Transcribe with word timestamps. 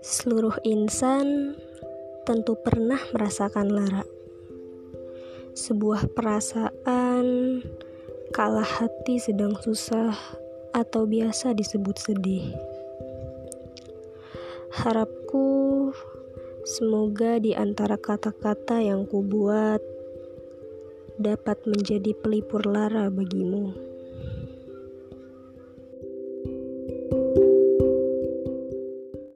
Seluruh 0.00 0.56
insan 0.64 1.60
tentu 2.24 2.56
pernah 2.56 2.96
merasakan 3.12 3.68
lara. 3.68 4.00
Sebuah 5.52 6.16
perasaan 6.16 7.60
kalah 8.32 8.64
hati 8.64 9.20
sedang 9.20 9.60
susah 9.60 10.16
atau 10.72 11.04
biasa 11.04 11.52
disebut 11.52 12.00
sedih. 12.00 12.48
Harapku 14.72 15.92
semoga 16.64 17.36
di 17.36 17.52
antara 17.52 18.00
kata-kata 18.00 18.80
yang 18.80 19.04
kubuat 19.04 19.84
dapat 21.20 21.60
menjadi 21.68 22.16
pelipur 22.24 22.64
lara 22.64 23.12
bagimu. 23.12 23.89